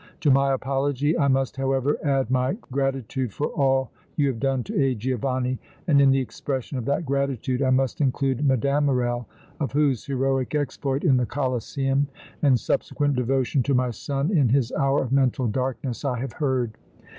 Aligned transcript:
"To 0.21 0.31
my 0.31 0.51
apology 0.51 1.15
I 1.15 1.27
must, 1.27 1.57
however, 1.57 1.95
add 2.03 2.31
my 2.31 2.53
gratitude 2.71 3.31
for 3.31 3.49
all 3.49 3.91
you 4.15 4.29
have 4.29 4.39
done 4.39 4.63
to 4.63 4.83
aid 4.83 4.97
Giovanni 4.97 5.59
and 5.85 6.01
in 6.01 6.09
the 6.09 6.17
expression 6.19 6.79
of 6.79 6.85
that 6.85 7.05
gratitude 7.05 7.61
I 7.61 7.69
must 7.69 8.01
include 8.01 8.43
Mme. 8.43 8.83
Morrel, 8.83 9.27
of 9.59 9.73
whose 9.73 10.03
heroic 10.07 10.55
exploit 10.55 11.03
in 11.03 11.17
the 11.17 11.27
Colosseum 11.27 12.07
and 12.41 12.59
subsequent 12.59 13.15
devotion 13.15 13.61
to 13.61 13.75
my 13.75 13.91
son 13.91 14.35
in 14.35 14.49
his 14.49 14.71
hour 14.71 15.03
of 15.03 15.11
mental 15.11 15.45
darkness 15.45 16.03
I 16.03 16.17
have 16.17 16.33
heard." 16.33 16.79